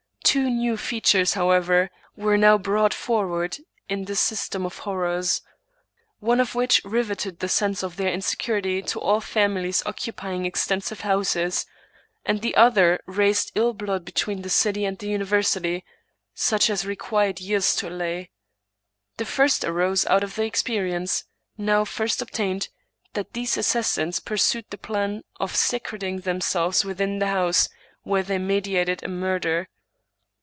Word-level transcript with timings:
Two 0.23 0.49
new 0.49 0.77
features, 0.77 1.33
however, 1.33 1.91
were 2.15 2.37
now 2.37 2.57
brought 2.57 2.93
forward 2.93 3.57
in 3.89 4.05
this 4.05 4.21
system 4.21 4.65
of 4.65 4.77
horrors, 4.77 5.41
one 6.21 6.39
of 6.39 6.55
which 6.55 6.81
•riveted 6.85 7.39
the 7.39 7.49
sense 7.49 7.83
of 7.83 7.97
their 7.97 8.09
insecurity 8.13 8.81
to 8.81 8.97
all 9.01 9.19
families 9.19 9.83
occupying 9.85 10.45
Extensive 10.45 11.01
houses, 11.01 11.65
and 12.25 12.41
the 12.41 12.55
other 12.55 13.01
raised 13.05 13.51
ill 13.55 13.73
blood 13.73 14.05
between 14.05 14.41
the 14.41 14.49
city 14.49 14.85
and 14.85 14.97
the 14.99 15.09
university, 15.09 15.83
such 16.33 16.69
as 16.69 16.85
required 16.85 17.41
years 17.41 17.75
to 17.75 17.89
allay. 17.89 18.29
The 19.17 19.25
first 19.25 19.65
arose 19.65 20.05
out 20.05 20.23
of 20.23 20.35
the 20.35 20.45
experience, 20.45 21.25
now 21.57 21.83
first 21.83 22.21
obtained, 22.21 22.69
that 23.15 23.33
these 23.33 23.57
assassins 23.57 24.21
pursued 24.21 24.63
the 24.69 24.77
plan 24.77 25.25
of 25.41 25.57
secreting 25.57 26.21
themselves 26.21 26.85
within 26.85 27.19
the 27.19 27.27
house 27.27 27.67
where 28.03 28.23
they 28.23 28.37
meditated 28.37 29.03
a 29.03 29.09
murder. 29.09 29.67